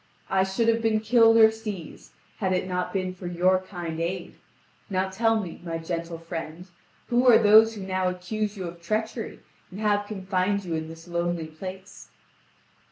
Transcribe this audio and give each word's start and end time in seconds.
I 0.31 0.43
should 0.43 0.67
have 0.67 0.81
been 0.81 0.99
killed 0.99 1.37
or 1.37 1.51
seized, 1.51 2.13
had 2.37 2.53
it 2.53 2.67
not 2.67 2.91
been 2.91 3.13
for 3.13 3.27
your 3.27 3.59
kind 3.59 3.99
aid. 3.99 4.33
Now 4.89 5.09
tell 5.11 5.39
me, 5.39 5.61
my 5.63 5.77
gentle 5.77 6.17
friend, 6.17 6.65
who 7.09 7.27
are 7.27 7.37
those 7.37 7.75
who 7.75 7.81
now 7.83 8.07
accuse 8.09 8.57
you 8.57 8.63
of 8.65 8.81
treachery, 8.81 9.41
and 9.69 9.79
have 9.79 10.07
confined 10.07 10.65
you 10.65 10.73
in 10.73 10.87
this 10.87 11.07
lonely 11.07 11.45
place?" 11.45 12.09